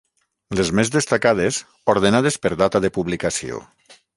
Les 0.59 0.71
més 0.77 0.91
destacades 0.95 1.59
ordenades 1.95 2.41
per 2.47 2.53
data 2.63 2.85
de 2.87 2.95
publicació. 2.99 3.61